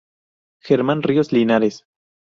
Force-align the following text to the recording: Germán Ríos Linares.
Germán 0.65 1.03
Ríos 1.03 1.31
Linares. 1.31 1.85